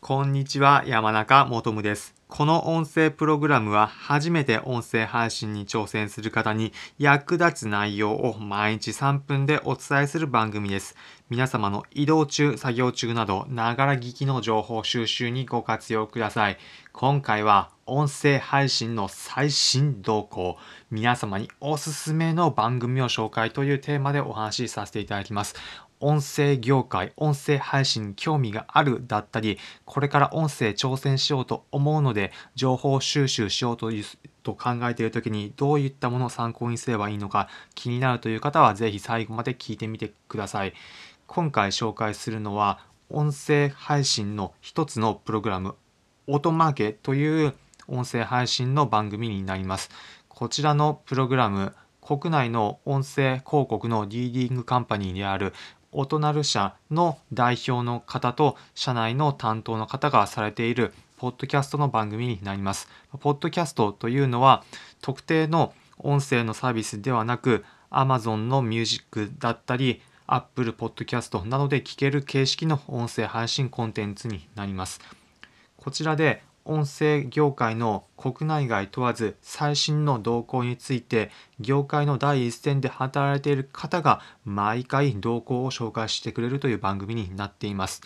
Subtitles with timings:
[0.00, 2.14] こんにちは、山中もとむです。
[2.28, 10.94] この音声プログラムは初めて音声配信に挑戦する方に役立つ内容を毎日3分でお伝えする番組です。
[11.30, 16.58] 皆様の移動中、作業中など、ながら聞きの情報収集にご活用ください。
[16.92, 20.56] 今回は音声配信の最新動向、
[20.92, 25.56] 皆様におすすめの番組を紹介というテーマでお話しさせていただきます。
[26.00, 34.04] 音声業界、音声配信に興味があるだったり、これから音声挑戦しようと思うので、情報収集しようという
[34.42, 40.74] と考えているときに、どういったものを参考にすればいいのか気になるという方は、ぜひ最後まで聞いてみてください。
[41.26, 42.80] 今回紹介するのは、
[43.10, 45.74] 音声配信の一つのプログラム、
[46.26, 47.54] 音マーケという
[47.86, 49.90] 音声配信の番組になります。
[50.28, 51.74] こちらのプログラム、
[52.08, 55.52] 国内の音声広告のリーディングカンパニーである
[55.92, 62.88] オトナル社の代表の方と社内の担当の方がされているポッドキャストの番組になります。
[63.20, 64.64] ポッドキャストというのは
[65.00, 75.00] 特定の音声のサービスではなく Amazon のミュージックだったり Apple Podcast などで聞ける形式の音声配信コンテンツになります。
[75.76, 88.02] こちらで音声業界の国内外問わず最新の動向について業界の第一線で働いている方が毎回動向を紹介してくれるという番組になっています。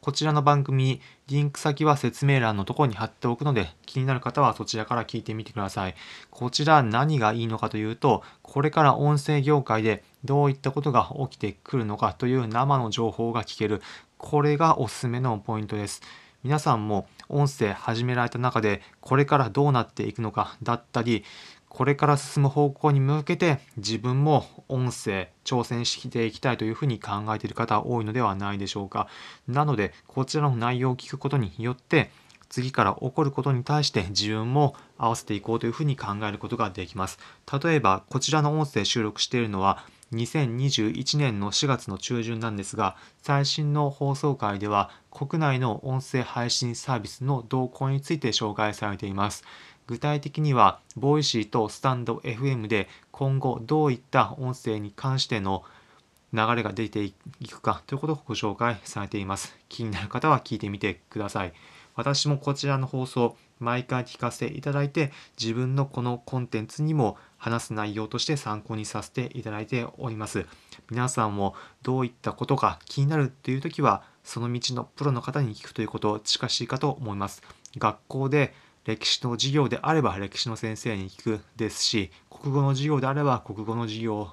[0.00, 5.96] こちらの番組、リンク先は説明欄のところに貼っておくので、気になる方はそちらから聞いてみてください。
[6.30, 13.82] こちら何がいいのかというと、これから音声業界でどういったことが起きてくるのかという生の情報が聞ける。
[14.16, 16.02] これがおすすめのポイントです。
[16.46, 21.24] 皆さんも音声始められた中でこれからどうなっていくのかだったり
[21.68, 29.08] これから進む方向に向けて自分も音声挑戦していきたいというふうに考えている方多いのではないでしょうか。
[29.48, 32.12] なのでこちらの内容を聞くことによって
[32.48, 37.18] 次から起こることに対して自分も合わせていこうというふうに考えることができます。
[37.60, 49.44] 例えばこちらの音声収録しているのは2021年の4月の中旬なんですが最新の放送回では国内の音声配信サービスの動向について紹介されています。
[49.86, 55.62] 具体的にはボイシーとスタンド FM で今後どういった音声に関しての
[56.32, 57.14] 流れが出てい
[57.48, 59.56] くかということをご紹介されています。
[59.68, 61.52] 気になる方は聞いてみてください。
[61.94, 70.46] 私もこちらの放送毎回聞かせていただいて自分のこのコンテンツにも話す内容として参考にさせていただいております。
[70.90, 77.42] 皆さんもどういったことが気になるという時はその道のプロの方に聞くということ近しいかと思います。
[77.78, 84.30] 学校で歴史の授業であれば歴史の先生に聞くですし国語の授業であれば国語の授業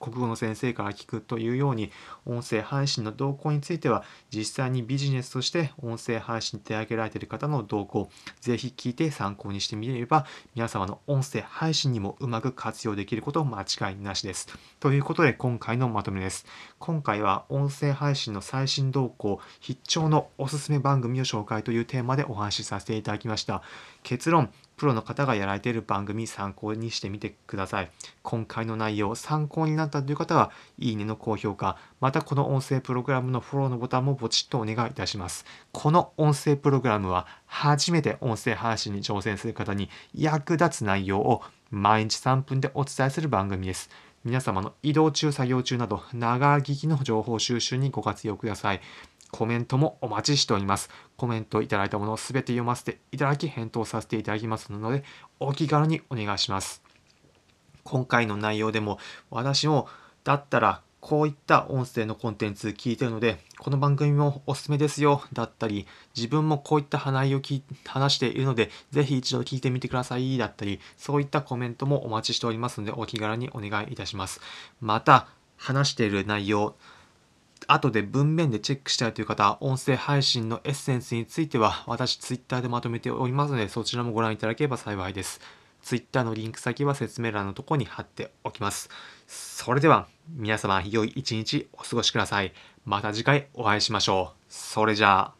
[0.00, 1.92] 国語の先生から聞くというように
[2.26, 14.48] 音声配信の動向については実際にビジネスとして音声配信に手掛けられている方の動向ぜひ聞いて参考にしてみれば皆様の音声配信にもうまく活用できること間違いなしです。
[14.80, 16.46] ということで今回のまとめです
[16.78, 23.62] 今回は音声配信の最新動向必聴のおすすめ番組を紹介というテーマでお話しさせていただきました。
[24.02, 24.50] 結論
[24.80, 27.90] プロの方がやられている番組参考にしてみてください。
[28.22, 35.44] 今回の内容参考になったという方は、いいねの高評価、またこの音声プログラムのフォローのボタンもポチッとお願いいたします。
[35.72, 43.90] この音声プログラムは、初めて音声配信に挑戦する方に役立つ内容を毎日3分でお伝えする番組です。
[44.24, 48.80] 皆様の移動中、作業中など、長聞きの情報収集にご活用ください。
[49.30, 50.90] コメントもお待ちしております。
[51.16, 55.04] コメントいただいたものをすべて読ませていただき返答させていただきますので、
[55.38, 56.82] お気軽にお願いします。
[57.84, 58.98] 今回の内容でも
[59.30, 59.88] 私も
[60.24, 67.40] だったらこういった音声のコンテンツ聞いてるので、この番組もおすすめですよだったり、自分もこういった話を
[67.86, 74.40] 話しているので、ぜひ一度聞いてみてくださいだったり、そういったコメントもお待ちしておりますので、お気軽にお願いいたします。
[74.80, 76.74] また、話している内容、
[77.66, 85.40] 後で文面でチェックしたいという方、音声配信のエッセンスについては、私 Twitter でまとめておりますので、そちらもご覧いただければ幸いです。
[85.82, 88.90] Twitter のリンク先は説明欄のところに貼っておきます。
[89.26, 92.52] それでは、皆様、良い一日お過ごしください。
[92.84, 94.42] また次回お会いしましょう。
[94.48, 95.39] それじゃあ。